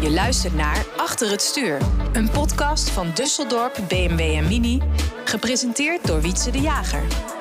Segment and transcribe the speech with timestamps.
[0.00, 1.78] Je luistert naar Achter het Stuur.
[2.12, 4.80] Een podcast van Dusseldorp BMW en Mini.
[5.24, 7.33] Gepresenteerd door Wietse de Jager.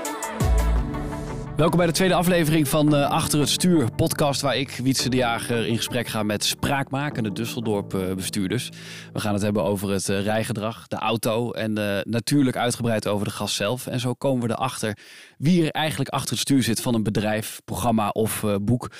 [1.58, 5.18] Welkom bij de tweede aflevering van uh, Achter het Stuur podcast waar ik, Wietse de
[5.18, 8.70] Jager, in gesprek ga met spraakmakende Dusseldorp uh, bestuurders.
[9.14, 11.74] We gaan het hebben over het uh, rijgedrag, de auto en
[12.10, 13.88] natuurlijk uitgebreid over de gas zelf.
[13.88, 14.97] En zo komen we erachter
[15.38, 18.92] wie er eigenlijk achter het stuur zit van een bedrijf, programma of boek.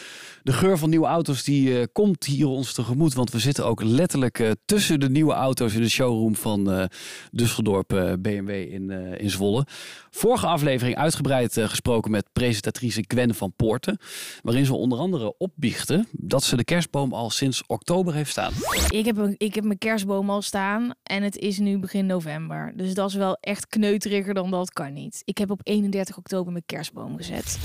[0.44, 4.56] De geur van nieuwe auto's die komt hier ons tegemoet, want we zitten ook letterlijk
[4.66, 6.90] tussen de nieuwe auto's in de showroom van
[7.32, 9.66] Dusseldorp BMW in, in Zwolle.
[10.10, 13.98] Vorige aflevering uitgebreid gesproken met presentatrice Gwen van Poorten.
[14.42, 18.54] Waarin ze onder andere opbiechten dat ze de kerstboom al sinds oktober heeft staan.
[18.90, 22.74] Ik heb, een, ik heb mijn kerstboom al staan en het is nu begin november.
[22.76, 25.22] Dus dat is wel echt kneuteriger dan dat kan niet.
[25.26, 27.58] Ik heb op 31 oktober mijn kerstboom gezet.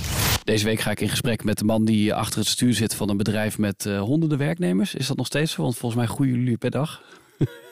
[0.45, 3.09] Deze week ga ik in gesprek met de man die achter het stuur zit van
[3.09, 4.95] een bedrijf met uh, honderden werknemers.
[4.95, 5.63] Is dat nog steeds zo?
[5.63, 7.03] Want volgens mij groeien jullie per dag.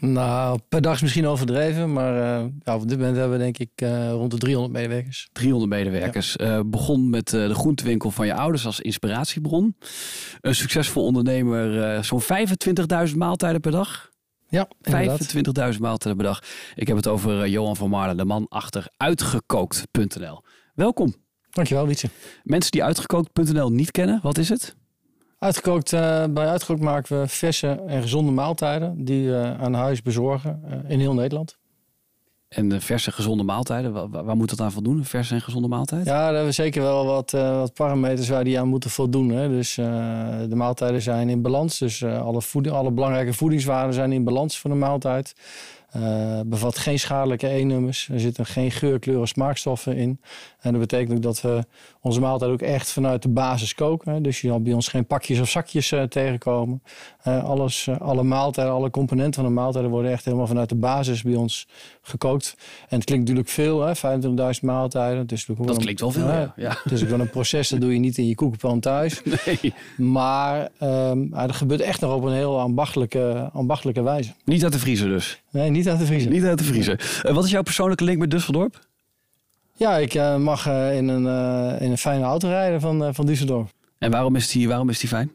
[0.00, 3.58] Nou, per dag is misschien overdreven, maar uh, ja, op dit moment hebben we denk
[3.58, 5.28] ik uh, rond de 300 medewerkers.
[5.32, 6.34] 300 medewerkers.
[6.38, 6.56] Ja.
[6.56, 9.76] Uh, begon met de groentewinkel van je ouders als inspiratiebron.
[10.40, 12.22] Een succesvol ondernemer, zo'n
[13.10, 14.10] 25.000 maaltijden per dag.
[14.48, 16.42] Ja, 25.000 maaltijden per dag.
[16.74, 20.42] Ik heb het over Johan van Marlen, de man achter uitgekookt.nl.
[20.74, 21.14] Welkom.
[21.50, 22.08] Dankjewel, Wietse.
[22.42, 24.76] Mensen die uitgekookt.nl niet kennen, wat is het?
[25.40, 30.62] Uitgekookt, uh, bij Uitgekookt maken we verse en gezonde maaltijden die we aan huis bezorgen
[30.64, 31.58] uh, in heel Nederland.
[32.48, 34.98] En de verse gezonde maaltijden, waar, waar, moet dat aan voldoen?
[34.98, 36.06] Een verse en gezonde maaltijd?
[36.06, 39.28] Ja, daar hebben we zeker wel wat, wat parameters waar die aan moeten voldoen.
[39.28, 39.48] Hè.
[39.48, 41.78] Dus de maaltijden zijn in balans.
[41.78, 45.34] Dus alle, voeding, alle belangrijke voedingswaarden zijn in balans voor de maaltijd.
[45.96, 48.08] Uh, bevat geen schadelijke E-nummers.
[48.12, 50.20] Er zitten geen geur, kleur of smaakstoffen in.
[50.60, 51.64] En dat betekent ook dat we
[52.00, 54.12] onze maaltijd ook echt vanuit de basis koken.
[54.12, 54.20] Hè.
[54.20, 56.82] Dus je zal bij ons geen pakjes of zakjes uh, tegenkomen.
[57.28, 61.22] Uh, alles, alle maaltijden, alle componenten van de maaltijden worden echt helemaal vanuit de basis
[61.22, 61.68] bij ons
[62.02, 62.56] gekookt.
[62.88, 65.26] En het klinkt natuurlijk veel, 25.000 maaltijden.
[65.26, 66.52] Dus dat een, klinkt wel veel, ja.
[66.56, 66.78] ja.
[66.84, 69.22] Dus wel een proces, dat doe je niet in je koekenpan thuis.
[69.46, 69.74] Nee.
[69.96, 74.32] Maar um, er gebeurt echt nog op een heel ambachtelijke, ambachtelijke wijze.
[74.44, 75.42] Niet uit de vriezer dus?
[75.50, 76.30] Nee, niet uit de vriezer.
[76.30, 77.22] Niet uit de vriezer.
[77.26, 78.88] Uh, wat is jouw persoonlijke link met Düsseldorp?
[79.74, 81.24] Ja, ik uh, mag uh, in, een,
[81.80, 83.78] in een fijne auto rijden van, van Düsseldorf.
[83.98, 85.32] En waarom is, die, waarom is die fijn?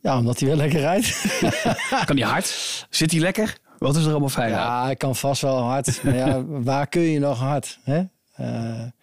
[0.00, 1.40] Ja, omdat hij wel lekker rijdt.
[2.06, 2.46] kan hij hard?
[2.90, 3.58] Zit hij lekker?
[3.78, 4.84] Wat is er allemaal fijn Ja, aan?
[4.84, 6.02] hij kan vast wel hard.
[6.02, 7.78] maar ja, waar kun je nog hard?
[7.82, 8.02] Hè?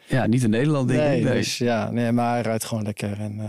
[0.07, 1.23] ja, niet in Nederland denk nee, ik.
[1.23, 3.19] Nee, dus, ja, nee, maar hij rijdt gewoon lekker.
[3.19, 3.41] En,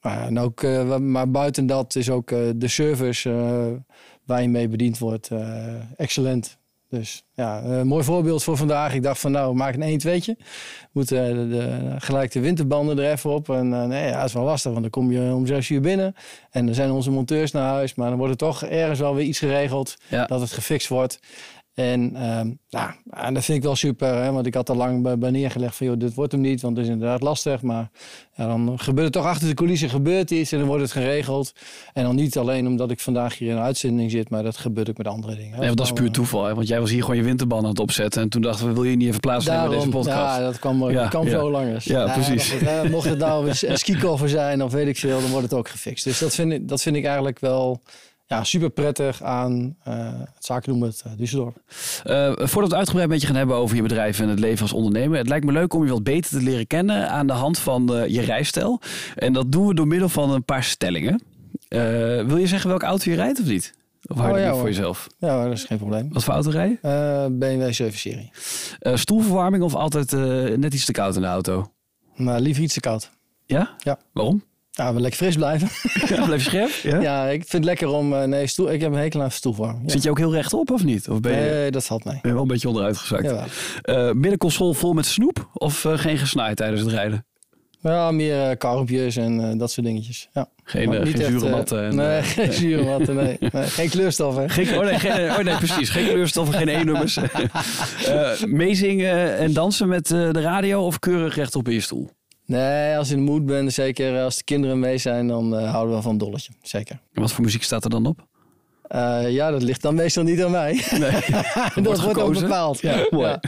[0.00, 0.62] maar, en ook,
[1.00, 3.30] maar buiten dat is ook de service
[4.26, 5.30] waar je mee bediend wordt
[5.96, 6.58] excellent.
[6.94, 8.94] Dus ja, een mooi voorbeeld voor vandaag.
[8.94, 10.36] Ik dacht van nou, maak een 1 2
[10.92, 13.50] Moet uh, de, de, gelijk de winterbanden er even op.
[13.50, 15.80] En uh, nee, ja, dat is wel lastig, want dan kom je om 6 uur
[15.80, 16.14] binnen.
[16.50, 17.94] En dan zijn onze monteurs naar huis.
[17.94, 19.96] Maar dan wordt er toch ergens wel weer iets geregeld.
[20.08, 20.26] Ja.
[20.26, 21.20] Dat het gefixt wordt.
[21.74, 25.02] En, um, nou, en dat vind ik wel super, hè, want ik had al lang
[25.02, 27.62] bij, bij neergelegd van, joh, dit wordt hem niet, want het is inderdaad lastig.
[27.62, 27.90] Maar
[28.36, 31.52] ja, dan gebeurt het toch achter de coulissen gebeurt iets en dan wordt het geregeld.
[31.92, 34.90] En dan niet alleen omdat ik vandaag hier in een uitzending zit, maar dat gebeurt
[34.90, 35.50] ook met andere dingen.
[35.50, 36.54] Nee, want dat is puur toeval, hè?
[36.54, 38.84] want jij was hier gewoon je winterband aan het opzetten en toen dachten we, wil
[38.84, 40.36] je niet even plaatsnemen bij deze podcast?
[40.36, 41.30] Ja, dat kwam, Ja, kwam ja.
[41.30, 41.84] zo langers.
[41.84, 42.50] Ja, precies.
[42.50, 45.50] dat- hè, mocht het nou een een skikoffer zijn of weet ik veel, dan wordt
[45.50, 46.04] het ook gefixt.
[46.04, 47.82] Dus dat vind ik, dat vind ik eigenlijk wel
[48.26, 51.54] ja, super prettig aan eh, het zaken doen met uh, Düsseldorf.
[52.04, 54.62] Uh, voordat we het uitgebreid met je gaan hebben over je bedrijf en het leven
[54.62, 55.18] als ondernemer.
[55.18, 58.04] Het lijkt me leuk om je wat beter te leren kennen aan de hand van
[58.08, 58.80] je rijstijl.
[59.14, 61.22] En dat doen we door middel van een paar stellingen.
[62.26, 63.74] Wil je zeggen welke auto je rijdt of niet?
[64.06, 64.68] Of hou je Oh, ja, voor hoor.
[64.68, 65.06] jezelf?
[65.18, 66.12] Ja, dat is geen probleem.
[66.12, 66.78] Wat voor auto rij je?
[66.82, 68.30] Eh, BMW 7-serie.
[68.82, 70.12] Uh, stoelverwarming of altijd
[70.58, 71.72] net iets te koud in de auto?
[72.16, 73.10] Maar liever iets te koud.
[73.46, 73.74] Ja?
[73.78, 73.98] Ja.
[74.12, 74.42] Waarom?
[74.76, 75.68] Ja, we lekker fris blijven.
[76.16, 76.70] Ja, blijf je scherp?
[76.82, 77.00] Ja?
[77.00, 78.12] ja, ik vind het lekker om...
[78.14, 79.80] eh, nee, stoel, ik heb een hekel aan stoelvorm.
[79.82, 79.90] Ja.
[79.90, 81.08] Zit je ook heel rechtop of niet?
[81.08, 82.14] Of ben je Nee, dat valt mee.
[82.14, 83.26] ben je wel een beetje onderuit gezakt?
[83.84, 87.26] Uh, middenconsole vol met snoep of uh, geen gesnaaid tijdens het rijden?
[87.80, 90.28] Ja, meer uh, karpjes en dat soort dingetjes.
[90.32, 90.48] Ja.
[90.64, 91.84] Geen, geen echt, zure eh, matten?
[91.84, 93.36] En, nee, eh, geen zure matten, nee.
[93.52, 93.62] nee.
[93.62, 94.48] Geen kleurstof, hè?
[94.48, 95.88] Geen, oh, nee, geen, oh nee, precies.
[95.90, 97.16] Geen kleurstoffen, geen E-nummers.
[97.16, 102.10] uh, meezingen en dansen met de radio of keurig rechtop in je stoel?
[102.46, 105.70] Nee, als je in de mood bent, zeker als de kinderen mee zijn, dan uh,
[105.70, 106.52] houden we van een dolletje.
[106.62, 107.00] Zeker.
[107.12, 108.26] En wat voor muziek staat er dan op?
[108.94, 110.84] Uh, ja, dat ligt dan meestal niet aan mij.
[110.90, 111.10] Nee,
[111.74, 112.80] dat wordt, wordt ook bepaald.
[112.80, 113.26] Ja, mooi.
[113.26, 113.40] Ja.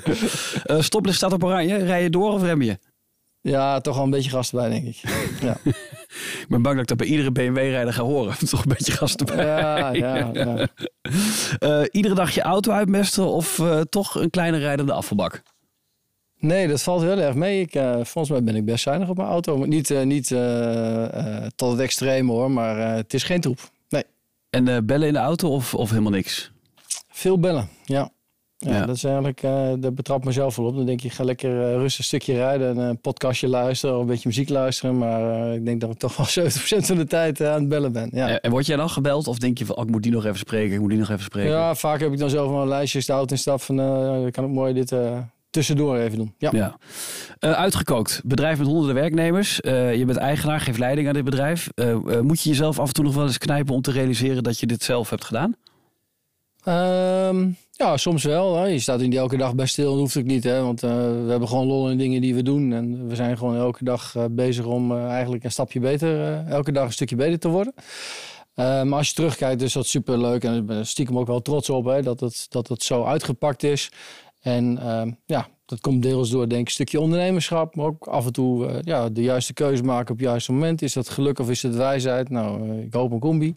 [0.66, 1.76] Uh, stoplicht staat op oranje.
[1.76, 2.78] Rij je door of rem je?
[3.40, 4.96] Ja, toch wel een beetje gas erbij, denk ik.
[5.40, 5.56] Ja.
[6.42, 8.34] ik ben bang dat ik dat bij iedere BMW-rijder ga horen.
[8.50, 9.46] toch een beetje gas erbij.
[9.46, 10.68] Ja, ja, ja.
[11.58, 15.42] Uh, iedere dag je auto uitmesten of toch een kleine rijdende afvalbak?
[16.38, 17.60] Nee, dat valt heel erg mee.
[17.60, 19.58] Ik, uh, volgens mij ben ik best zuinig op mijn auto.
[19.58, 23.70] Maar niet, uh, niet uh, tot het extreme hoor, maar het is geen troep.
[23.88, 24.04] Nee.
[24.50, 26.50] En bellen in de auto of, of helemaal niks?
[27.08, 28.10] Veel bellen, ja.
[28.58, 29.40] Ja, dat is eigenlijk,
[29.80, 30.76] daar betrap mezelf wel op.
[30.76, 34.06] Dan denk je, ga lekker rustig een stukje rijden en een podcastje luisteren of een
[34.06, 34.98] beetje muziek luisteren.
[34.98, 38.10] Maar ik denk dat ik toch wel 70% van de tijd aan het bellen ben.
[38.12, 38.40] Ja.
[38.40, 40.38] En word jij dan gebeld of denk je van, oh, ik moet die nog even
[40.38, 41.50] spreken, ik moet die nog even spreken?
[41.50, 43.80] Ja, vaak heb ik dan zelf een lijstje de auto in stap van,
[44.26, 44.92] ik kan ook mooi dit
[45.56, 46.34] tussendoor even doen.
[46.38, 46.50] Ja.
[46.52, 46.76] ja.
[47.40, 49.56] uitgekookt, bedrijf met honderden werknemers.
[49.62, 51.68] je bent eigenaar, geeft leiding aan dit bedrijf.
[52.22, 54.66] moet je jezelf af en toe nog wel eens knijpen om te realiseren dat je
[54.66, 55.56] dit zelf hebt gedaan?
[56.68, 58.56] Um, ja, soms wel.
[58.56, 58.66] Hè.
[58.66, 60.44] Je staat niet elke dag bij stil, dat hoeft ook niet.
[60.44, 60.62] Hè.
[60.62, 62.72] Want we hebben gewoon lol in dingen die we doen.
[62.72, 66.92] En we zijn gewoon elke dag bezig om eigenlijk een stapje beter, elke dag een
[66.92, 67.74] stukje beter te worden.
[68.54, 70.44] maar als je terugkijkt, is dat super leuk.
[70.44, 73.62] En ik ben stiekem ook wel trots op hè, dat, het, dat het zo uitgepakt
[73.62, 73.90] is.
[74.46, 77.74] En ehm, ja, dat komt deels door denk ik een stukje ondernemerschap.
[77.74, 80.82] Maar ook af en toe ja, de juiste keuze maken op het juiste moment.
[80.82, 82.28] Is dat geluk of is het wijsheid?
[82.28, 83.54] Nou, ik hoop een combi.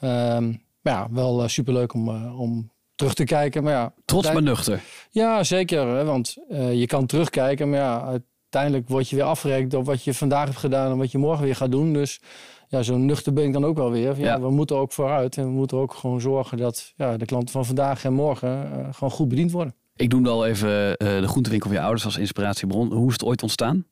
[0.00, 3.62] Um, maar ja, wel uh, superleuk om, om terug te kijken.
[3.62, 4.82] Maar ja, Trots maar nuchter.
[5.10, 5.86] Ja, zeker.
[5.86, 10.04] Hè, want uh, je kan terugkijken, maar ja, uiteindelijk word je weer afgerekend op wat
[10.04, 11.92] je vandaag hebt gedaan en wat je morgen weer gaat doen.
[11.92, 12.20] Dus
[12.68, 14.18] ja, zo nuchter ben ik dan ook wel weer.
[14.18, 17.24] Ja, ja, We moeten ook vooruit en we moeten ook gewoon zorgen dat ja, de
[17.24, 19.74] klanten van vandaag en morgen gewoon goed bediend worden.
[19.96, 22.92] Ik doe al even de groentewinkel van je ouders als inspiratiebron.
[22.92, 23.84] Hoe is het ooit ontstaan?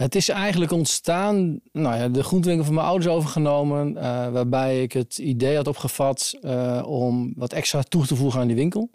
[0.00, 4.92] Het is eigenlijk ontstaan, nou ja, de groentewinkel van mijn ouders overgenomen, uh, waarbij ik
[4.92, 8.90] het idee had opgevat uh, om wat extra toe te voegen aan die winkel.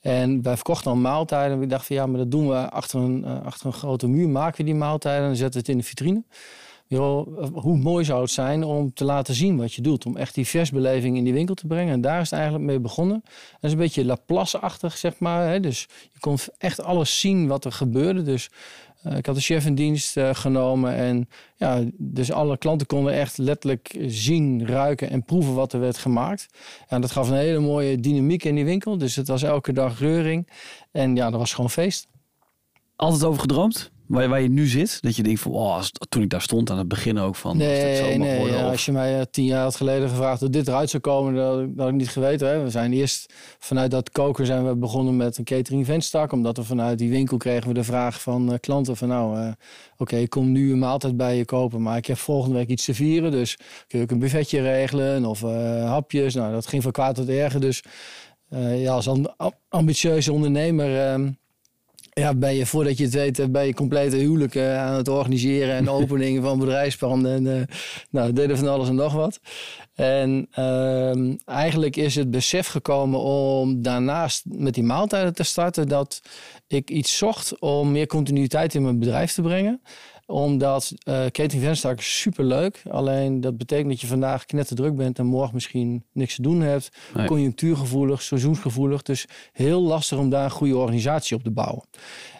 [0.00, 1.62] En wij verkochten al maaltijden.
[1.62, 4.28] Ik dacht van ja, maar dat doen we achter een, achter een grote muur.
[4.28, 6.24] Maken we die maaltijden en zetten het in de vitrine.
[6.88, 10.06] Hoe mooi zou het zijn om te laten zien wat je doet.
[10.06, 11.92] Om echt die versbeleving in die winkel te brengen.
[11.92, 13.20] En daar is het eigenlijk mee begonnen.
[13.24, 15.48] Dat is een beetje Laplace-achtig, zeg maar.
[15.48, 15.60] Hè?
[15.60, 18.22] Dus je kon echt alles zien wat er gebeurde.
[18.22, 18.50] Dus
[19.06, 23.12] uh, ik had de chef in dienst uh, genomen en ja, dus alle klanten konden
[23.12, 26.46] echt letterlijk zien, ruiken en proeven wat er werd gemaakt.
[26.88, 28.98] En dat gaf een hele mooie dynamiek in die winkel.
[28.98, 30.48] Dus het was elke dag reuring
[30.90, 32.06] en ja, dat was gewoon feest.
[32.96, 33.92] Altijd over gedroomd?
[34.06, 34.98] Waar, waar je nu zit?
[35.00, 37.56] Dat je denkt van, oh, toen ik daar stond aan het begin ook van...
[37.56, 40.68] Nee, zo nee worden, ja, als je mij uh, tien jaar geleden gevraagd hoe dit
[40.68, 42.48] eruit zou komen, dat, dat had ik niet geweten.
[42.48, 42.62] Hè.
[42.62, 46.32] We zijn eerst vanuit dat koken zijn we begonnen met een catering ventstak.
[46.32, 49.46] Omdat we vanuit die winkel kregen we de vraag van uh, klanten van nou, uh,
[49.46, 49.54] oké,
[49.96, 52.84] okay, ik kom nu een maaltijd bij je kopen, maar ik heb volgende week iets
[52.84, 53.30] te vieren.
[53.30, 53.56] Dus
[53.86, 56.34] kun je ook een buffetje regelen of hapjes.
[56.34, 57.60] Nou, dat ging van kwaad tot erger.
[57.60, 57.82] Dus
[58.74, 59.08] ja, als
[59.68, 61.28] ambitieuze ondernemer ehm,
[62.14, 65.74] ja, ben je voordat je het weet, eh, ben je complete huwelijken aan het organiseren
[65.74, 67.34] en openingen van bedrijfspanden.
[67.34, 67.62] En uh,
[68.10, 69.40] nou, deden van alles en nog wat.
[69.94, 76.22] En uh, eigenlijk is het besef gekomen om daarnaast met die maaltijden te starten dat
[76.66, 79.80] ik iets zocht om meer continuïteit in mijn bedrijf te brengen
[80.26, 82.82] omdat uh, catering Venstrak is super leuk.
[82.90, 86.88] Alleen dat betekent dat je vandaag knetterdruk bent en morgen misschien niks te doen hebt.
[87.26, 89.02] Conjunctuurgevoelig, seizoensgevoelig.
[89.02, 91.84] Dus heel lastig om daar een goede organisatie op te bouwen.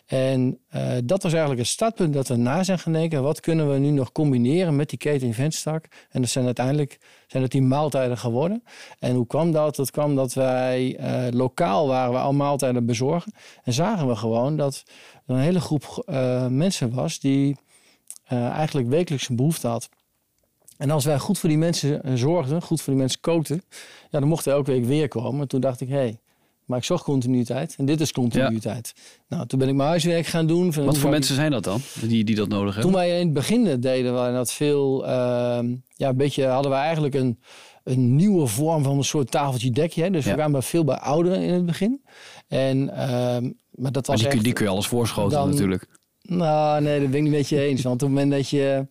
[0.07, 3.79] En uh, dat was eigenlijk het startpunt dat we na zijn gaan Wat kunnen we
[3.79, 5.87] nu nog combineren met die catering Venstrak?
[6.11, 8.63] En dat zijn uiteindelijk zijn het die maaltijden geworden.
[8.99, 9.77] En hoe kwam dat?
[9.77, 13.33] Dat kwam dat wij uh, lokaal waren we al maaltijden bezorgen.
[13.63, 14.83] En zagen we gewoon dat
[15.27, 17.57] er een hele groep uh, mensen was die
[18.37, 19.89] eigenlijk wekelijks een behoefte had.
[20.77, 23.63] En als wij goed voor die mensen eh, zorgden, goed voor die mensen kookten,
[24.11, 25.41] ja, dan mochten we elke week weer komen.
[25.41, 26.19] En toen dacht ik, hé, hey,
[26.65, 28.95] maar ik zocht continuïteit en dit is continuïteit.
[29.29, 30.73] Nou, toen ben ik mijn huiswerk gaan doen.
[30.73, 32.93] Van Wat voor mensen zijn dat dan, die, die dat nodig hebben?
[32.93, 35.09] Toen wij in het begin deden, we dat veel, uh,
[35.97, 37.41] ja, een beetje hadden we eigenlijk een,
[37.85, 40.03] een nieuwe vorm van een soort tafeltje dekje.
[40.03, 40.11] Hè?
[40.11, 42.05] Dus we kwamen veel bij ouderen in het begin.
[42.49, 42.97] En, uh,
[43.71, 45.89] maar dat was maar die, die kun je alles voorschoten dan, natuurlijk.
[46.29, 47.83] Nou, nee, dat ben ik niet met je eens.
[47.83, 48.87] Want op het moment dat je,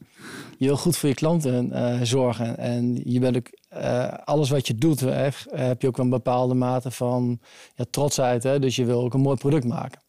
[0.57, 4.75] wil goed voor je klanten uh, zorgen en je bent ook, uh, alles wat je
[4.75, 7.39] doet, uh, heb je ook een bepaalde mate van
[7.75, 8.43] ja, trotsheid.
[8.43, 8.59] Hè?
[8.59, 10.01] Dus je wil ook een mooi product maken.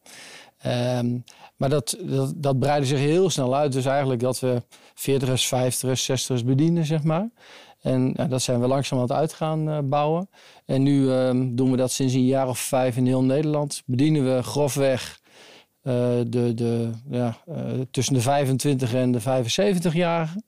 [0.98, 1.24] Um,
[1.56, 3.72] maar dat, dat, dat breidde zich heel snel uit.
[3.72, 4.62] Dus eigenlijk dat we
[4.94, 7.30] 40ers, 50ers, 60ers bedienen, zeg maar.
[7.80, 10.28] En dat zijn we langzaam aan het uit gaan bouwen.
[10.64, 13.82] En nu um, doen we dat sinds een jaar of vijf in heel Nederland.
[13.86, 15.23] Bedienen we grofweg uh,
[15.84, 17.56] de, de, ja, uh,
[17.90, 20.44] tussen de 25 en de 75-jarigen.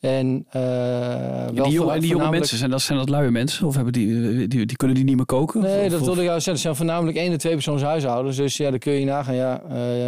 [0.00, 3.66] En, uh, ja, die, jonge, en die jonge mensen, zijn dat, zijn dat luie mensen?
[3.66, 5.60] Of hebben die, die, die kunnen die niet meer koken?
[5.60, 6.52] Nee, of, dat wilde ik jou zeggen.
[6.52, 8.36] Het zijn voornamelijk één en twee persoons huishoudens.
[8.36, 9.34] Dus ja, dan kun je nagaan.
[9.34, 9.62] Ja,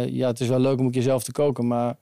[0.05, 1.67] ja, het is wel leuk om een keer zelf te koken.
[1.67, 1.95] Maar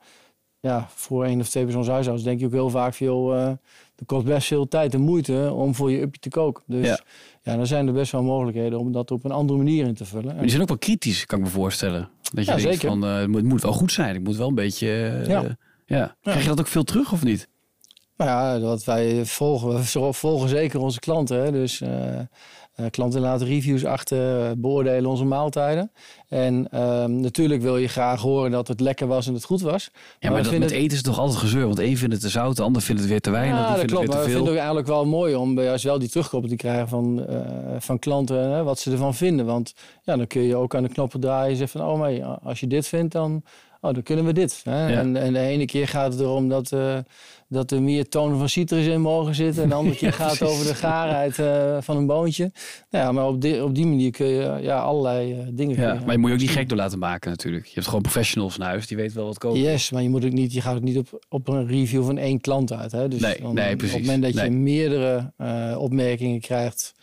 [0.60, 3.32] ja, voor één of twee persoons huishoudens denk je ook heel vaak veel...
[3.32, 6.64] het kost best veel tijd en moeite om voor je upje te koken.
[6.68, 7.00] Dus ja.
[7.42, 10.06] ja, dan zijn er best wel mogelijkheden om dat op een andere manier in te
[10.06, 10.26] vullen.
[10.26, 12.10] Maar die zijn ook wel kritisch, kan ik me voorstellen.
[12.34, 12.88] Dat je Ja, denkt zeker.
[12.90, 14.16] van, eh, het, moet, het moet wel goed zijn.
[14.16, 14.88] Ik moet wel een beetje...
[15.22, 15.58] eh, Ja.
[15.86, 16.16] ja.
[16.22, 17.48] Krijg je dat ook veel terug of niet?
[18.26, 21.44] Nou ja, wat wij volgen, we volgen zeker onze klanten.
[21.44, 21.52] Hè.
[21.52, 22.26] Dus eh, eh,
[22.90, 25.92] klanten laten reviews achter, eh, beoordelen onze maaltijden.
[26.28, 29.92] En ehm, natuurlijk wil je graag horen dat het lekker was en het goed was.
[30.20, 31.66] Ja, maar, dat, met eten is toch altijd gezeur.
[31.66, 33.60] Want één vindt het te zout, de ander vindt het weer te weinig.
[33.60, 34.08] Ja, dat vindt klopt.
[34.08, 34.64] het Maar weer we te vinden veel.
[34.64, 37.26] het eigenlijk wel mooi om juist wel die terugkoppeling te krijgen van,
[37.80, 38.52] van klanten.
[38.52, 39.46] Hè, wat ze ervan vinden.
[39.46, 39.74] Want
[40.04, 41.90] ja, dan kun je ook aan de knoppen draaien en zeggen van...
[41.90, 43.44] oh maar als je dit vindt, dan,
[43.82, 44.62] oh, dan kunnen we dit.
[44.64, 44.88] Hè?
[44.88, 45.00] Ja.
[45.00, 46.98] En, en de ene keer gaat het erom dat, eh,
[47.48, 49.64] dat er meer tonen van citrus in mogen zitten.
[49.64, 52.52] En de andere keer gaat het over de gaarheid eh, van een boontje.
[52.90, 55.82] Nou ja, maar op die, op die manier kun je ja, allerlei eh, dingen...
[55.82, 57.66] Ja, maar je moet je ook niet gek door laten maken natuurlijk.
[57.66, 59.62] Je hebt gewoon professionals in huis, die weten wel wat koken.
[59.62, 62.18] Yes, maar je, moet ook niet, je gaat ook niet op, op een review van
[62.18, 62.92] één klant uit.
[62.92, 63.08] Hè?
[63.08, 63.96] Dus Nee, dan- nee, precies.
[63.96, 65.32] Op het moment dat je meerdere
[65.78, 66.94] opmerkingen krijgt...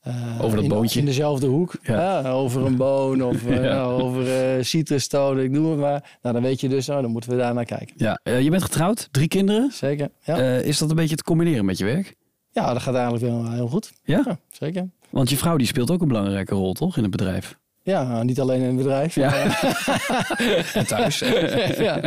[0.00, 0.98] eh, Over dat in, boontje.
[0.98, 1.74] In dezelfde hoek.
[1.82, 2.30] Ja.
[2.30, 3.60] Over een boon of eh, Ja.
[3.60, 6.18] nou, over eh citrustonen, ik noem het maar.
[6.22, 7.94] Nou, dan weet je dus, oh, dan moeten we daar naar kijken.
[7.96, 9.70] Ja, je bent getrouwd, drie kinderen.
[9.72, 10.08] Zeker.
[10.24, 12.14] Ja, is dat een beetje te combineren met je werk?
[12.52, 13.92] ja dat gaat eigenlijk wel heel goed.
[14.04, 14.22] Ja?
[14.26, 14.88] Ja, zeker.
[15.10, 17.58] Want je vrouw die speelt ook een belangrijke rol, toch, in het bedrijf?
[17.90, 19.14] Ja, niet alleen in het bedrijf.
[19.14, 19.32] Ja.
[20.74, 21.18] En thuis.
[21.88, 22.00] ja.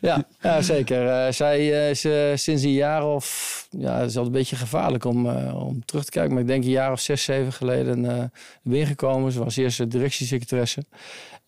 [0.00, 1.08] Ja, ja, zeker.
[1.08, 3.66] Eh, zij eh, is eh, sinds een jaar of...
[3.70, 6.32] Ja, het is altijd een beetje gevaarlijk om, eh, om terug te kijken.
[6.32, 8.24] Maar ik denk een jaar of zes, zeven geleden uh,
[8.62, 9.32] weer gekomen.
[9.32, 10.84] Ze was eerst directiesecretaresse.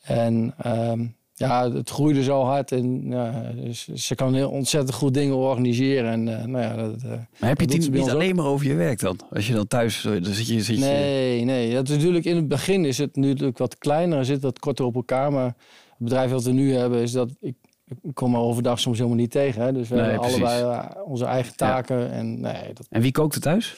[0.02, 1.06] En ehm,
[1.46, 2.72] ja, het groeide zo hard.
[2.72, 6.10] En ja, dus ze kan heel ontzettend goed dingen organiseren.
[6.10, 8.66] En eh, nou ja, dat, eh, Maar heb je dat het niet alleen maar over
[8.66, 9.18] je werk dan?
[9.32, 10.60] Als je dan thuis, eh, dan zit je...
[10.62, 11.74] Zit je Nee, nee.
[11.74, 14.94] Dat is natuurlijk in het begin is het natuurlijk wat kleiner, zit wat korter op
[14.94, 15.32] elkaar.
[15.32, 17.54] Maar het bedrijf wat we nu hebben is dat ik,
[18.02, 19.62] ik kom er overdag soms helemaal niet tegen.
[19.62, 19.72] Hè.
[19.72, 20.42] Dus we Nee, hebben precies.
[20.42, 22.10] allebei onze eigen taken.
[22.10, 23.76] En nee, dat, En wie kookt er thuis?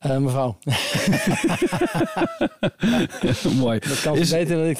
[0.00, 0.58] Eh, mevrouw,
[3.58, 3.78] Mooi.
[3.78, 4.78] dat kan Is- beter dan ik.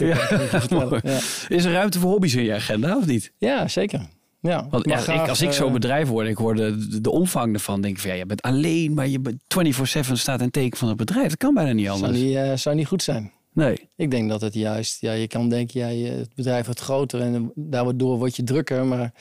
[0.50, 1.18] Dat Ja.
[1.48, 3.32] Is er ruimte voor hobby's in je agenda of niet?
[3.38, 4.00] ja, zeker.
[4.42, 7.00] Ja, Want graag, ik, als ik zo'n eh, bedrijf word en ik hoor de, de,
[7.00, 9.40] de omvang ervan, denk ik van ja, je bent alleen, maar je bent
[10.08, 11.28] 24-7 staat een teken van het bedrijf.
[11.28, 12.18] Dat kan bijna niet zou anders.
[12.22, 13.32] niet, eh, zou niet goed zijn.
[13.52, 13.88] Nee.
[13.96, 17.20] Ik denk dat het juist, ja, je kan denken, ja, je- het bedrijf wordt groter
[17.20, 18.84] en daardoor word je drukker.
[18.86, 19.12] Maar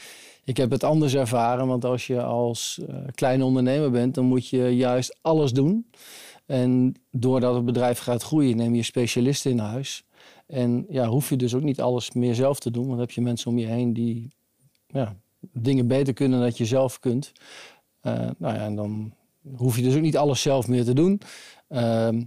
[0.43, 4.47] ik heb het anders ervaren, want als je als eh, kleine ondernemer bent, dan moet
[4.47, 5.89] je juist alles doen.
[6.45, 10.03] En doordat het bedrijf gaat groeien, neem je specialisten in huis.
[10.47, 13.11] En ja, hoef je dus ook niet alles meer zelf te doen, want dan heb
[13.11, 14.31] je mensen om je heen die
[14.87, 17.31] ja, dingen beter kunnen dan je zelf kunt.
[18.01, 19.13] Eh, nou ja, en dan
[19.55, 21.21] hoef je dus ook niet alles zelf meer te doen.
[21.67, 22.23] Ehm,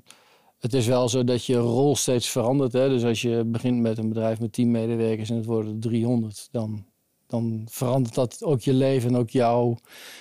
[0.59, 2.73] het is wel zo dat je rol steeds verandert.
[2.73, 2.89] Hè?
[2.89, 6.49] Dus als je begint met een bedrijf met 10 medewerkers en het worden er 300,
[6.51, 6.85] dan,
[7.33, 9.79] dan verandert dat ook je leven en ook jouw,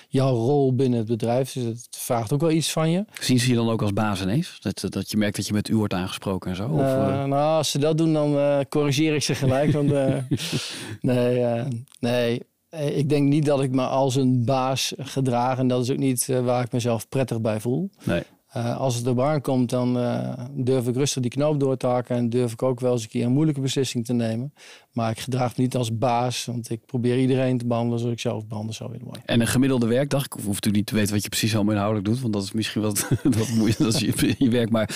[0.08, 1.52] jouw rol binnen het bedrijf.
[1.52, 3.04] Dus het vraagt ook wel iets van je.
[3.20, 4.58] Zien ze je dan ook als baas ineens?
[4.60, 6.68] Dat, dat je merkt dat je met u wordt aangesproken en zo?
[6.68, 9.72] Of, Eh, eh, nou, als ze dat doen, dan eh, corrigeer ik ze gelijk.
[9.72, 9.92] want,
[11.00, 11.64] nee,
[12.00, 15.58] nee, ik denk niet dat ik me als een baas gedraag.
[15.58, 17.90] En dat is ook niet waar ik mezelf prettig bij voel.
[18.04, 18.22] nee.
[18.52, 22.16] Eh, als het erop aankomt, dan eh, durf ik rustig die knoop door te hakken.
[22.16, 24.54] En durf ik ook wel eens een keer een moeilijke beslissing te nemen.
[24.92, 26.44] Maar ik gedraag me niet als baas.
[26.44, 28.74] Want ik probeer iedereen te behandelen zoals ik zelf behandel.
[28.74, 29.20] Zo weer mooi.
[29.24, 32.08] En een gemiddelde werkdag, ik hoef natuurlijk niet te weten wat je precies allemaal inhoudelijk
[32.08, 34.70] doet, want dat is misschien wat, wat moeilijk, dat is je, je werk.
[34.70, 34.90] Maar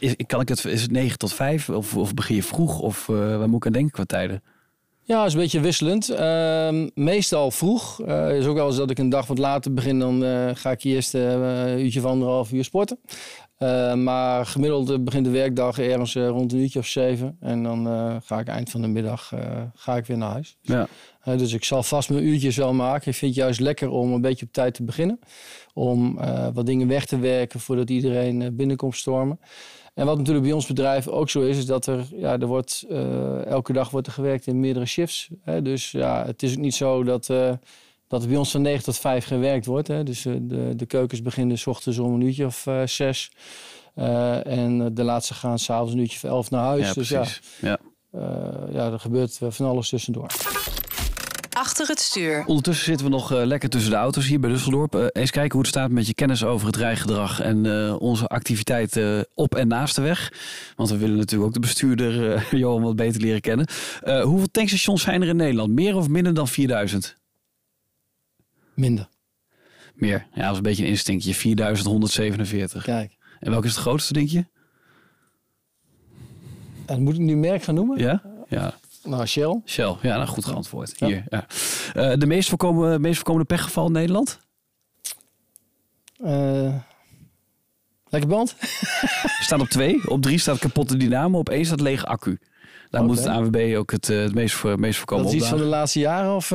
[0.00, 3.08] is, kan ik het, is het 9 tot 5 of, of begin je vroeg of
[3.08, 4.42] eh, waar moet ik aan denken qua tijden?
[5.06, 6.08] Ja, is een beetje wisselend.
[6.08, 8.02] Ehm, meestal vroeg.
[8.02, 9.98] Eh is ook wel eens dat ik een dag wat later begin.
[9.98, 12.98] Dan eh, ga ik eerst eh, een uurtje of anderhalf uur sporten.
[14.02, 17.36] Maar gemiddeld begint de werkdag ergens rond een uurtje of zeven.
[17.40, 17.86] En dan
[18.24, 19.32] ga ik eind van de middag
[19.74, 20.56] ga ik weer naar huis.
[20.62, 20.86] Ja.
[21.24, 23.10] Dus ik zal vast mijn uurtjes wel maken.
[23.10, 25.18] Ik vind het juist lekker om een beetje op tijd te beginnen.
[25.74, 26.20] Om
[26.54, 29.38] wat dingen weg te werken voordat iedereen binnenkomt stormen.
[29.96, 32.84] En wat natuurlijk bij ons bedrijf ook zo is, is dat er, ja, er wordt,
[32.88, 35.28] eh, elke dag wordt er gewerkt in meerdere shifts.
[35.42, 35.62] Hè?
[35.62, 37.52] Dus ja, het is ook niet zo dat, eh,
[38.08, 39.88] dat er bij ons van 9 tot 5 gewerkt wordt.
[39.88, 40.02] Hè?
[40.02, 43.30] Dus eh, de, de keukens beginnen s ochtends om een uurtje of eh, zes.
[43.94, 46.86] Eh, en de laatste gaan s'avonds een uurtje of elf naar huis.
[46.86, 47.40] Ja, dus precies.
[47.60, 47.68] Ja.
[47.68, 47.78] ja,
[48.20, 50.30] eh, ja, er gebeurt van alles tussendoor.
[51.52, 51.95] Achter het
[52.46, 54.98] Ondertussen zitten we nog eh, lekker tussen de auto's hier bij Düsseldorp.
[54.98, 58.26] Eh, eens kijken hoe het staat met je kennis over het rijgedrag en eh, onze
[58.26, 60.32] activiteiten op en naast de weg.
[60.76, 63.66] Want we willen natuurlijk ook de bestuurder eh, Johan wat beter leren kennen.
[64.02, 65.72] Eh, hoeveel tankstations zijn er in Nederland?
[65.72, 67.16] Meer of minder dan 4000?
[68.74, 69.08] Minder.
[69.94, 70.26] Meer.
[70.34, 71.34] Ja, dat is een beetje een instinctje.
[71.34, 72.84] 4147.
[72.84, 73.16] Kijk.
[73.40, 74.44] En welke is het grootste, denk je?
[76.86, 77.98] En moet ik nu merk gaan noemen?
[77.98, 78.22] Ja?
[78.48, 78.74] Ja,
[79.06, 79.60] Nou, Shell.
[79.64, 79.96] Shell.
[80.02, 80.92] Ja, nou goed geantwoord.
[80.98, 81.06] Ja.
[81.06, 81.46] Hier, ja.
[81.94, 84.38] Eh, de meest voorkomende, meest voorkomende pechgeval in Nederland?
[86.24, 86.74] Eh,
[88.08, 88.56] lekker band.
[89.40, 90.10] Staat op twee.
[90.10, 91.38] Op drie staat kapotte dynamo.
[91.38, 92.38] Op één staat lege accu.
[92.90, 95.48] Daar moet het AWB ook het, eh, het meest, voor, meest voorkomen Dat is iets
[95.48, 96.34] van de laatste jaren?
[96.34, 96.50] Of?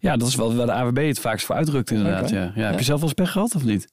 [0.00, 2.30] Ja, dat is wel waar de AWB het vaakst voor uitdrukt inderdaad.
[2.30, 2.42] Ja.
[2.42, 2.66] Ja, Ja.
[2.68, 3.88] Heb je zelf wel eens pech gehad of niet?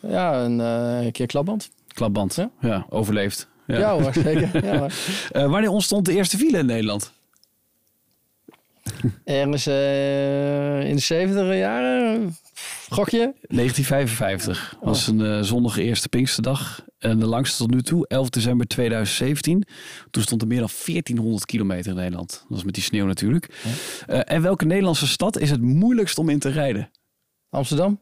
[0.00, 1.70] Ja, een keer klapband.
[1.88, 2.34] Klapband.
[2.34, 2.86] Ja, Ja.
[2.88, 3.48] overleefd.
[3.66, 3.78] Ja.
[3.78, 4.64] Ja, hoor, zeker.
[4.64, 4.92] Ja, hoor.
[5.30, 7.12] Eh, wanneer ontstond de eerste file in Nederland?
[9.24, 12.36] Ergens eh, in de 70 jaren,
[12.88, 13.18] gokje.
[13.18, 16.84] 1955 was een eh, zonnige eerste Pinksterdag.
[16.98, 19.64] En de langste tot nu toe, 11 december 2017.
[20.10, 22.30] Toen stond er meer dan 1400 kilometer in Nederland.
[22.30, 23.64] Dat was met die sneeuw natuurlijk.
[24.06, 26.90] En welke Nederlandse stad is het moeilijkst om in te rijden?
[27.50, 28.00] Amsterdam.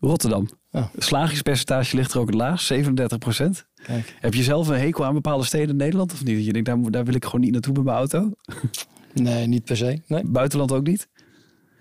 [0.00, 0.48] Rotterdam.
[0.70, 0.92] Oh.
[0.92, 3.66] Het slagingspercentage ligt er ook het laagst, 37 procent.
[3.82, 4.14] Kijk.
[4.20, 6.36] Heb je zelf een hekel aan bepaalde steden in Nederland of niet?
[6.36, 8.30] Dat je denkt, daar, daar wil ik gewoon niet naartoe met mijn auto.
[9.14, 10.00] Nee, niet per se.
[10.06, 10.22] Nee.
[10.26, 11.08] Buitenland ook niet?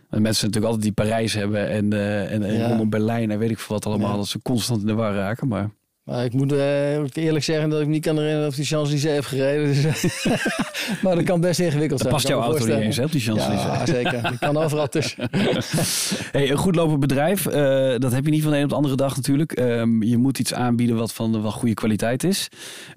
[0.09, 2.67] Want mensen natuurlijk altijd die Parijs hebben en, eh, en, en Ja.
[2.67, 4.11] rondom Berlijn en weet ik veel wat allemaal.
[4.11, 4.15] Ja.
[4.17, 5.47] Dat ze constant in de war raken.
[5.47, 5.69] Maar
[6.09, 9.23] Maar ik moet eh, eerlijk zeggen dat ik niet kan herinneren of die Champs-Élysées heb
[9.23, 9.65] gereden.
[9.65, 10.25] Dus,
[11.03, 12.13] maar dat kan best ingewikkeld dat zijn.
[12.13, 13.77] past jouw auto niet eens, hè, op die Champs-Élysées.
[13.77, 14.31] Ja, zeker.
[14.31, 15.29] Ik kan overal tussen.
[16.31, 18.75] Hey, een goed lopend bedrijf, eh, dat heb je niet van de een op de
[18.75, 19.51] andere dag natuurlijk.
[19.51, 22.47] Ehm, je moet iets aanbieden wat van wel goede kwaliteit is.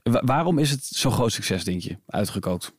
[0.03, 2.73] Wa- waarom is het zo'n groot succes, denk je, uitgekookt?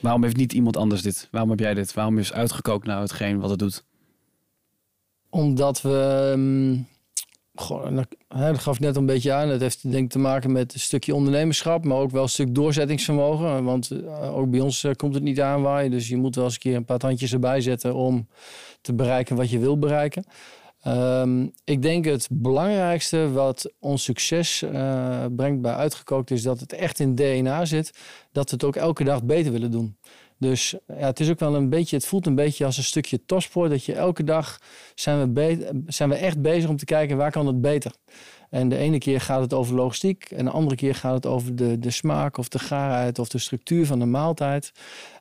[0.00, 1.28] Waarom heeft niet iemand anders dit?
[1.30, 1.94] Waarom heb jij dit?
[1.94, 3.84] Waarom is uitgekookt nou hetgeen wat het doet?
[5.30, 6.28] Omdat we...
[6.32, 6.76] ehm,
[7.60, 7.96] goh,
[8.28, 9.48] dat, gaf net een beetje aan.
[9.48, 12.54] Dat heeft denk ik te maken met een stukje ondernemerschap, maar ook wel een stuk
[12.54, 13.64] doorzettingsvermogen.
[13.64, 15.90] Want eh, ook bij ons eh, komt het niet aanwaaien.
[15.90, 18.28] Dus je moet wel eens een keer een paar tandjes erbij zetten om
[18.80, 20.24] te bereiken wat je wil bereiken.
[20.82, 26.72] Ehm, ik denk het belangrijkste wat ons succes eh, brengt bij Uitgekookt is dat het
[26.72, 27.90] echt in DNA zit.
[28.32, 29.96] Dat we het ook elke dag beter willen doen.
[30.38, 33.24] Dus ja, het is ook wel een beetje, het voelt een beetje als een stukje
[33.24, 33.70] topsport.
[33.70, 34.58] Dat je elke dag
[34.94, 37.92] zijn we, zijn we echt bezig om te kijken waar kan het beter.
[38.50, 40.24] En de ene keer gaat het over logistiek.
[40.24, 43.38] En de andere keer gaat het over de, de smaak of de gaarheid of de
[43.38, 44.72] structuur van de maaltijd.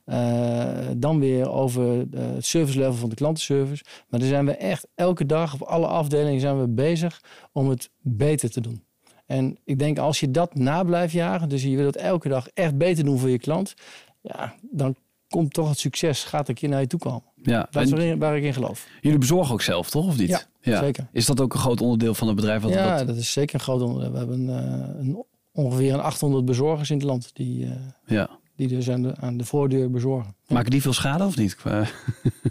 [0.05, 3.83] Eh, dan weer over eh, het service level van de klantenservice.
[4.09, 7.89] Maar dan zijn we echt elke dag op alle afdelingen zijn we bezig om het
[8.01, 8.85] beter te doen.
[9.25, 12.47] En ik denk als je dat na blijft jagen, dus je wil het elke dag
[12.53, 13.73] echt beter doen voor je klant,
[14.21, 14.95] ja, dan
[15.29, 17.23] komt toch het succes, gaat een keer naar je toe komen.
[17.43, 18.87] Ja, Dat is waarin- waar ik in geloof.
[19.01, 20.07] jullie bezorgen ook zelf, toch?
[20.07, 20.47] Of niet?
[20.61, 21.07] Ja, zeker.
[21.11, 22.61] Is dat ook een groot onderdeel van het bedrijf?
[22.61, 24.11] Wat, ja, wat- dat is zeker een groot onderdeel.
[24.11, 27.71] We hebben eh, een, ongeveer een 800 bezorgers in het land die, eh,
[28.05, 28.29] ja.
[28.57, 30.35] Die dus aan de, aan de voordeur bezorgen.
[30.47, 31.57] Maken die veel schade of niet?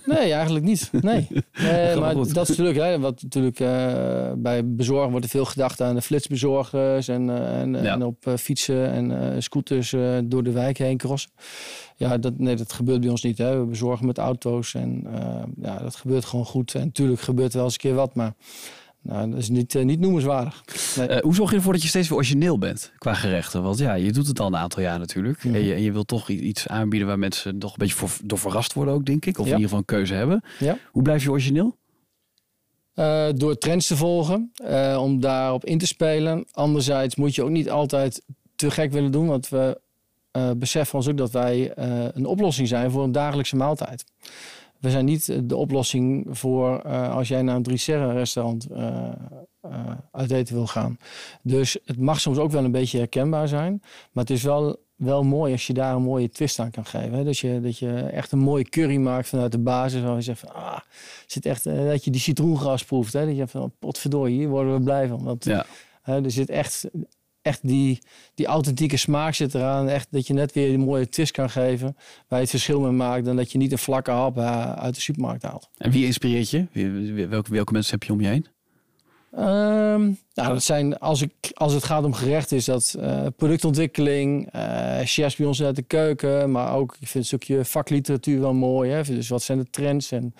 [0.05, 0.91] Nee, eigenlijk niet.
[1.01, 1.29] Nee.
[1.63, 2.35] Nee, maar goed.
[2.35, 6.03] dat is natuurlijk, hè, wat natuurlijk eh, bij bezorgen wordt er veel gedacht aan de
[6.03, 7.93] flitsbezorgers en, eh, en, Ja.
[7.93, 11.31] en op eh, fietsen en scooters door de wijk heen crossen.
[11.97, 13.39] Ja, dat, nee, dat gebeurt bij ons niet.
[13.39, 13.59] Hè.
[13.59, 15.07] We bezorgen met auto's en
[15.63, 16.75] ja, dat gebeurt gewoon goed.
[16.75, 18.35] En natuurlijk gebeurt er wel eens een keer wat, maar
[19.07, 20.65] nou, dat is niet, eh, niet noemenswaardig.
[20.97, 21.07] Nee.
[21.07, 23.63] Eh, hoe zorg je ervoor dat je steeds weer origineel bent qua gerechten?
[23.63, 25.45] Want ja, je doet het al een aantal jaar natuurlijk.
[25.45, 25.55] Mhm.
[25.55, 28.39] En, je, en je wilt toch iets aanbieden waar mensen toch een beetje voor, door
[28.39, 29.39] verrast worden ook, denk ik.
[29.39, 29.53] Of Ja.
[29.53, 30.43] in ieder geval een keuze hebben.
[30.59, 30.79] Ja.
[30.91, 31.77] Hoe blijf je origineel?
[32.95, 34.53] Eh, door trends te volgen,
[34.99, 36.45] om daarop in te spelen.
[36.53, 38.23] Anderzijds moet je ook niet altijd
[38.57, 39.81] te gek willen doen, want we
[40.57, 41.73] beseffen ons ook dat wij
[42.15, 44.05] een oplossing zijn voor een dagelijkse maaltijd.
[44.81, 49.09] We zijn niet de oplossing voor eh, als jij naar een drie-sterren restaurant eh,
[49.61, 50.97] eh, uit eten wil gaan.
[51.43, 53.81] Dus het mag soms ook wel een beetje herkenbaar zijn,
[54.13, 57.13] maar het is wel, wel mooi als je daar een mooie twist aan kan geven.
[57.13, 57.25] Hè?
[57.25, 60.41] Dat, je, dat je echt een mooie curry maakt vanuit de basis, waar je zegt
[60.41, 60.79] van, ah,
[61.27, 63.13] zit echt, dat je die citroengras proeft.
[63.13, 63.27] Hè?
[63.27, 65.23] Dat je van, potverdorie, hier worden we blij van.
[65.25, 65.67] Want Ja.
[66.03, 66.85] er zit echt,
[67.47, 67.99] echt die,
[68.35, 69.89] die authentieke smaak zit eraan.
[69.89, 71.97] Echt dat je net weer een mooie twist kan geven.
[71.97, 73.25] Waar je het verschil mee maakt.
[73.25, 75.69] Dan dat je niet een vlakke hap eh, uit de supermarkt haalt.
[75.79, 76.67] En wie inspireert je?
[76.73, 78.47] Wie- Welke, welke mensen heb je om je heen?
[79.33, 80.03] Ehm,
[80.35, 84.99] nou, dat zijn, als, ik, als het gaat om gerecht, is dat eh, productontwikkeling, eh
[85.05, 88.91] chefs bij ons uit de keuken, maar ook, ik vind een stukje vakliteratuur wel mooi.
[88.91, 89.03] Hè?
[89.03, 90.35] Dus wat zijn de trends en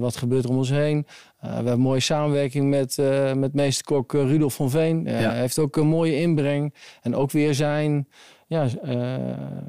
[0.00, 1.06] wat gebeurt er om ons heen?
[1.38, 5.06] Eh, we hebben een mooie samenwerking met, eh met meesterkok eh, Rudolf van Veen.
[5.06, 8.08] Hij heeft ook een mooie inbreng en ook weer zijn,
[8.46, 8.66] ja,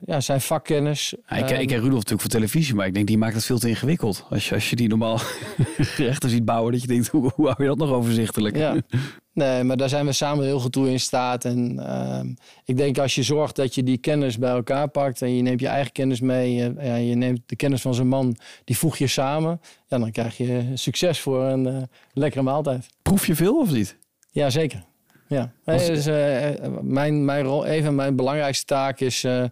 [0.06, 1.16] ja, zijn vakkennis.
[1.28, 3.60] Ja, ik, ik ken Rudolf natuurlijk voor televisie, maar ik denk die maakt het veel
[3.60, 4.26] te ingewikkeld.
[4.30, 5.18] Als je, als je die normaal
[5.96, 8.56] gerechten ziet bouwen, dat je denkt, hoe, hoe hou je dat nog overzichtelijk?
[8.56, 8.76] Ja.
[9.40, 11.46] Nee, maar daar zijn we samen heel goed toe in staat.
[11.46, 12.28] En ehm,
[12.66, 15.60] ik denk als je zorgt dat je die kennis bij elkaar pakt en je neemt
[15.60, 18.98] je eigen kennis mee, eh, ja, je neemt de kennis van zijn man, die voeg
[18.98, 21.82] je samen, ja, dan krijg je succes voor een eh,
[22.14, 22.88] lekkere maaltijd.
[23.02, 23.98] Proef je veel of niet?
[24.32, 24.89] Ja, zeker.
[25.30, 25.52] Ja.
[25.66, 26.50] Nee, dus, eh,
[26.82, 29.44] mijn, mijn rol, een van mijn belangrijkste taken is, eh,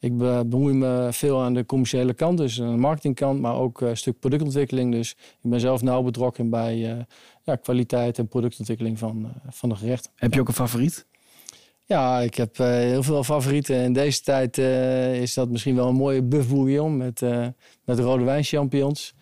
[0.00, 3.82] ik be- bemoei me veel aan de commerciële kant, dus aan de marketingkant, maar ook
[3.82, 4.92] eh, een stuk productontwikkeling.
[4.92, 5.10] Dus
[5.42, 7.06] ik ben zelf nauw betrokken bij
[7.44, 10.10] ja, kwaliteit en productontwikkeling van, van de gerechten.
[10.14, 11.06] Heb je ook een favoriet?
[11.84, 13.76] Ja, ik heb heel veel favorieten.
[13.76, 14.58] In deze tijd
[15.22, 17.20] is dat misschien wel een mooie buff bouillon met,
[17.84, 19.14] met rode wijnchampignons.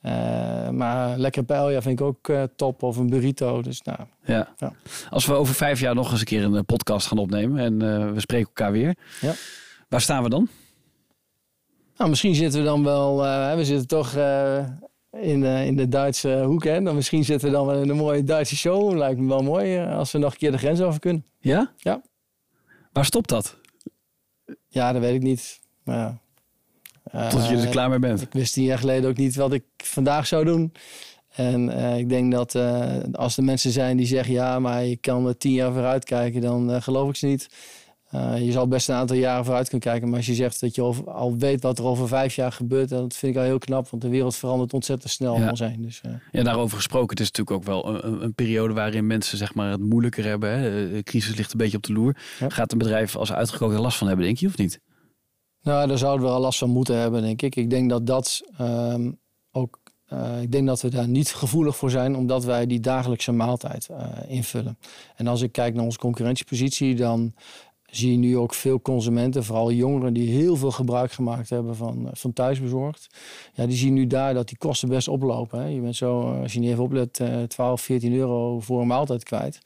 [0.00, 2.82] Eh maar lekker paella vind ik ook eh, top.
[2.82, 3.62] Of een burrito.
[3.62, 4.54] Dus nou, Ja.
[4.56, 4.72] Ja.
[5.10, 7.78] Als we over vijf jaar nog eens een keer een eh, podcast gaan opnemen en
[8.14, 8.96] we spreken elkaar weer.
[9.20, 9.32] Ja.
[9.88, 10.48] Waar staan we dan?
[11.96, 13.16] nou, misschien zitten we dan wel...
[13.56, 14.14] we zitten toch
[15.12, 16.64] in, eh, in de Duitse hoek.
[16.64, 16.82] Hè?
[16.82, 18.96] Dan misschien zitten we dan wel in een mooie Duitse show.
[18.96, 21.24] Lijkt me wel mooi als we nog een keer de grens over kunnen.
[21.38, 21.72] Ja?
[21.76, 22.02] Ja.
[22.92, 23.56] Waar stopt dat?
[24.68, 25.60] Ja, dat weet ik niet.
[25.84, 26.20] Maar ja.
[27.30, 28.22] Tot je er Eh, klaar mee bent.
[28.22, 30.72] Ik wist tien jaar geleden ook niet wat ik vandaag zou doen.
[31.30, 34.34] En eh, ik denk dat eh, als er mensen zijn die zeggen...
[34.34, 37.48] ja, maar je kan er tien jaar vooruit kijken, dan geloof ik ze niet.
[38.38, 40.08] Je zal best een aantal jaren vooruit kunnen kijken.
[40.08, 42.88] Maar als je zegt dat je al, al weet wat er over vijf jaar gebeurt...
[42.88, 43.88] dat vind ik al heel knap.
[43.88, 45.52] Want de wereld verandert ontzettend snel Ja.
[45.54, 45.82] heen.
[45.82, 46.00] Dus,
[46.32, 47.08] Ja, daarover gesproken.
[47.10, 50.24] Het is natuurlijk ook wel een- een, een periode waarin mensen zeg maar, het moeilijker
[50.24, 50.50] hebben.
[50.58, 50.90] Hè.
[50.92, 52.16] De crisis ligt een beetje op de loer.
[52.40, 52.48] Ja.
[52.48, 54.80] Gaat een bedrijf als uitgekookt er last van hebben, denk je, of niet?
[55.62, 57.56] Nou, daar zouden we al last van moeten hebben, denk ik.
[57.56, 59.10] Ik denk dat dat ehm,
[59.52, 59.78] ook.
[60.06, 63.88] eh, ik denk dat we daar niet gevoelig voor zijn, omdat wij die dagelijkse maaltijd
[63.88, 64.78] eh, invullen.
[65.16, 67.34] En als ik kijk naar onze concurrentiepositie, dan
[67.90, 72.06] zie je nu ook veel consumenten, vooral jongeren, die heel veel gebruik gemaakt hebben van,
[72.06, 73.06] eh, van thuisbezorgd.
[73.54, 75.60] Ja, die zien nu daar dat die kosten best oplopen.
[75.60, 75.66] Hè.
[75.66, 78.86] Je bent zo, eh, als je niet even oplet, eh 12, 14 euro voor een
[78.86, 79.60] maaltijd kwijt.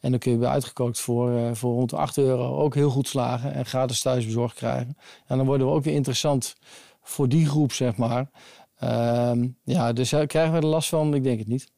[0.00, 2.90] En dan kun je bij uitgekookt voor, eh, voor rond de 8 euro ook heel
[2.90, 4.96] goed slagen en gratis thuisbezorgd krijgen.
[5.26, 6.56] En dan worden we ook weer interessant
[7.02, 8.30] voor die groep, zeg maar.
[8.76, 11.14] Ehm, ja, dus eh, krijgen we er last van?
[11.14, 11.72] Ik denk het niet.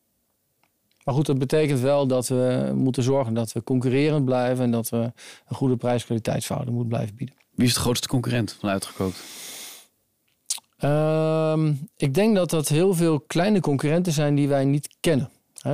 [1.05, 4.89] Maar goed, dat betekent wel dat we moeten zorgen dat we concurrerend blijven en dat
[4.89, 4.97] we
[5.49, 7.37] een goede prijs-kwaliteitsverhouding moeten blijven bieden.
[7.55, 9.23] Wie is de grootste concurrent van uitgekookt?
[10.77, 15.31] Ehm, ik denk dat dat heel veel kleine concurrenten zijn die wij niet kennen.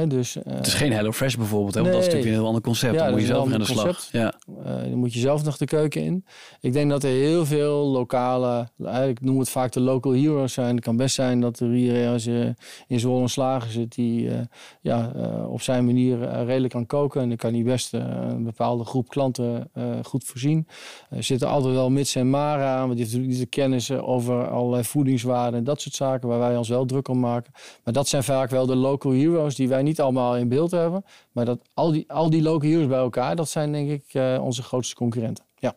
[0.09, 1.81] Dus, eh, Het is geen HelloFresh bijvoorbeeld, hè?
[1.81, 2.95] want dat is natuurlijk een heel ander concept.
[2.95, 4.09] Ja, Dan moet je zelf aan de slag.
[4.13, 4.33] Ja.
[4.65, 6.25] Eh, dan moet je zelf nog de keuken in.
[6.61, 10.53] Ik denk dat er heel veel lokale, eigenlijk noemen we het vaak de local heroes
[10.53, 10.75] zijn.
[10.75, 12.47] Het kan best zijn dat er hier ergens eh,
[12.87, 14.41] in Zwolle een slager zit die eh,
[14.81, 17.21] ja, eh, op zijn manier eh, redelijk kan koken.
[17.23, 20.67] En dan kan hij best eh, een bepaalde groep klanten eh, goed voorzien.
[21.11, 23.89] Er zitten altijd wel mits en maren aan, want die heeft natuurlijk niet de kennis
[23.91, 27.53] eh, over allerlei voedingswaarden en dat soort zaken waar wij ons wel druk om maken.
[27.85, 31.05] Maar dat zijn vaak wel de local heroes die wij niet allemaal in beeld hebben.
[31.33, 34.39] Maar dat, al, die, al die local heroes bij elkaar, dat zijn denk ik eh,
[34.43, 35.45] onze grootste concurrenten.
[35.59, 35.75] Ja.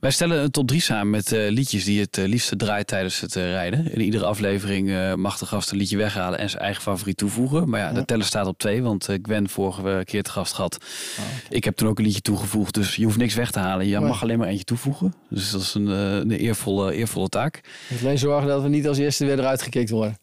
[0.00, 3.20] Wij stellen een top 3 samen met eh, liedjes die het eh, liefste draait tijdens
[3.20, 3.92] het rijden.
[3.92, 7.68] In iedere aflevering mag de gast een liedje weghalen en zijn eigen favoriet toevoegen.
[7.68, 10.84] Maar ja, de teller staat op twee, want Gwen vorige keer te gast gehad.
[11.48, 13.86] Ik heb toen ook een liedje toegevoegd, dus je hoeft niks weg te halen.
[13.86, 14.08] Je Nee.
[14.08, 15.14] mag alleen maar eentje toevoegen.
[15.28, 17.60] Dus dat is een, een eervolle, eervolle taak.
[17.88, 20.16] Ik alleen zorgen dat we niet als eerste weer eruit gekikt worden.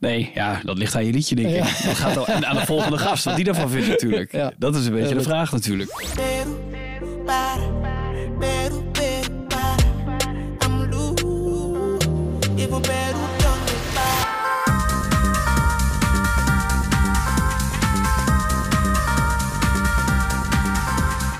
[0.00, 1.54] Nee, ja, dat ligt aan je liedje, denk ik.
[1.54, 1.86] Ja.
[1.86, 4.32] Dat gaat al, en aan de volgende gast, wat die daarvan vindt natuurlijk.
[4.32, 4.52] Ja.
[4.56, 5.90] Dat is een beetje Ja, de vraag natuurlijk.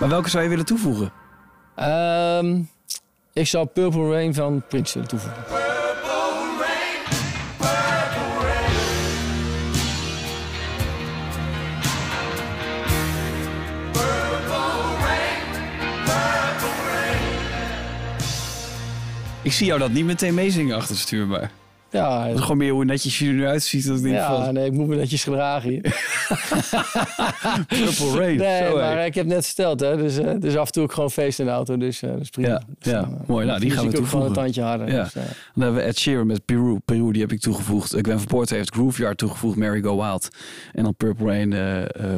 [0.03, 1.13] Maar welke zou je willen toevoegen?
[1.75, 2.61] Ehm,
[3.33, 5.62] ik zou Purple Rain van Prince willen toevoegen.
[19.43, 21.51] Ik zie jou dat niet meteen meezingen achter het stuur, maar...
[21.91, 23.87] Ja, Het is gewoon meer hoe netjes je er nu uitziet.
[23.87, 25.81] Dat ik denk ja van, nee, ik moet me netjes gedragen hier.
[27.69, 28.37] Purple Rain.
[28.37, 30.93] Nee, Zo, maar ik heb net verteld, hè, dus, eh, dus af en toe ook
[30.93, 31.77] gewoon feest in de auto.
[31.77, 32.49] Dus dat is prima.
[32.49, 33.47] Ja, Dus, ja, eh, mooi.
[33.47, 34.33] Nou, die gaan we ook gewoon een toevoegen.
[34.33, 34.89] tandje harder.
[34.93, 35.03] Ja.
[35.03, 36.79] Dus, Dan hebben we Ed Sheeran met Peru.
[36.85, 37.95] Peru, die heb ik toegevoegd.
[38.01, 39.57] Gwen van Poort heeft Grooveyard toegevoegd.
[39.57, 40.29] Mary Go Wild.
[40.73, 41.55] En dan Purple Rain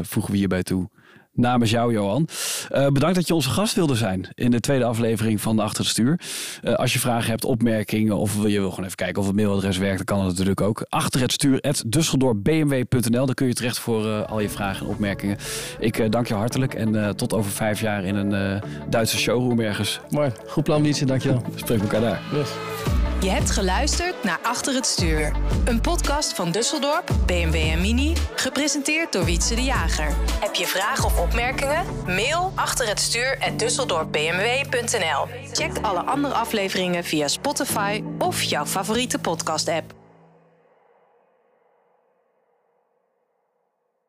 [0.04, 0.88] voegen we hierbij toe.
[1.36, 2.28] Namens jou, Johan.
[2.70, 5.82] Eh, bedankt dat je onze gast wilde zijn in de tweede aflevering van de Achter
[5.82, 6.20] het Stuur.
[6.62, 9.36] Eh, als je vragen hebt, opmerkingen of wil je wil gewoon even kijken of het
[9.36, 10.86] mailadres werkt, dan kan dat natuurlijk ook.
[10.88, 13.26] Achter het stuur, dusseldorpbmw.nl.
[13.26, 15.36] Daar kun je terecht voor eh, al je vragen en opmerkingen.
[15.78, 20.00] Ik dank je hartelijk en tot over vijf jaar in een Duitse showroom ergens.
[20.10, 20.30] mooi.
[20.46, 21.04] Goed plan, Wietse.
[21.04, 21.42] Dankjewel.
[21.52, 22.20] We spreken elkaar daar.
[22.32, 23.03] Yes.
[23.24, 25.32] Je hebt geluisterd naar Achter het Stuur.
[25.64, 28.14] Een podcast van Dusseldorp, BMW en Mini.
[28.34, 30.16] Gepresenteerd door Wietse de Jager.
[30.40, 31.84] Heb je vragen of opmerkingen?
[32.06, 33.38] Mail achter het stuur
[35.52, 40.03] Check alle andere afleveringen via Spotify of jouw favoriete podcast app.